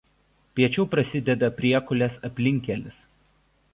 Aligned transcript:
Piečiau 0.59 0.85
prasideda 0.93 1.49
Priekulės 1.59 2.17
aplinkkelis. 2.31 3.03